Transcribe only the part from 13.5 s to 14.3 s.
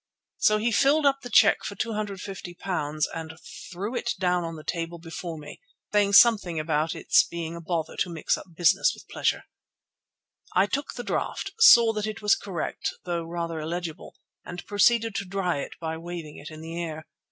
illegible,